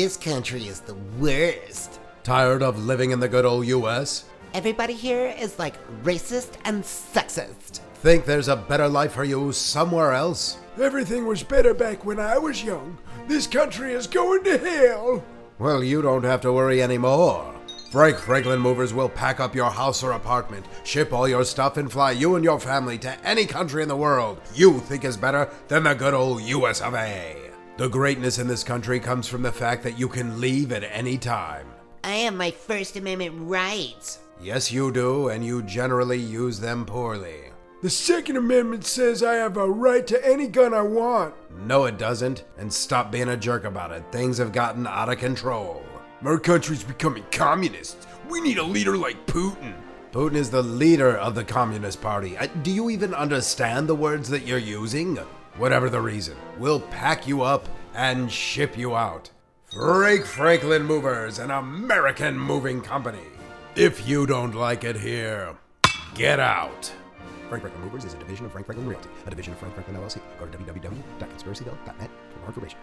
[0.00, 2.00] This country is the worst.
[2.22, 4.24] Tired of living in the good old US?
[4.54, 7.80] Everybody here is like racist and sexist.
[7.96, 10.56] Think there's a better life for you somewhere else?
[10.80, 12.96] Everything was better back when I was young.
[13.28, 15.22] This country is going to hell.
[15.58, 17.54] Well, you don't have to worry anymore.
[17.90, 21.92] Frank Franklin Movers will pack up your house or apartment, ship all your stuff, and
[21.92, 25.50] fly you and your family to any country in the world you think is better
[25.68, 27.49] than the good old US of A.
[27.80, 31.16] The greatness in this country comes from the fact that you can leave at any
[31.16, 31.66] time.
[32.04, 34.18] I have my First Amendment rights.
[34.38, 37.44] Yes, you do, and you generally use them poorly.
[37.80, 41.34] The Second Amendment says I have a right to any gun I want.
[41.64, 44.04] No, it doesn't, and stop being a jerk about it.
[44.12, 45.82] Things have gotten out of control.
[46.22, 48.06] Our country's becoming communist.
[48.28, 49.72] We need a leader like Putin.
[50.12, 52.36] Putin is the leader of the Communist Party.
[52.36, 55.18] Uh, do you even understand the words that you're using?
[55.56, 59.30] Whatever the reason, we'll pack you up and ship you out.
[59.66, 63.22] Frank Franklin Movers, an American moving company.
[63.76, 65.56] If you don't like it here,
[66.14, 66.92] get out.
[67.48, 69.96] Frank Franklin Movers is a division of Frank Franklin Realty, a division of Frank Franklin
[69.96, 70.20] LLC.
[70.38, 72.78] Go to www.conspiracyhill.net for more information.